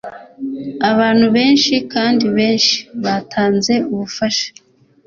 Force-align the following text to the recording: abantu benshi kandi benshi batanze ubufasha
abantu 0.91 1.25
benshi 1.35 1.73
kandi 1.93 2.25
benshi 2.37 2.77
batanze 3.03 3.73
ubufasha 3.93 4.47